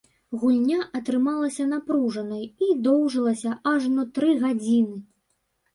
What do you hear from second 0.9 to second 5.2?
атрымалася напружанай і доўжылася ажно тры гадзіны.